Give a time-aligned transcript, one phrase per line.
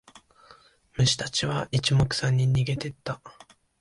[0.95, 3.21] 虫たちは一目散に逃げてった。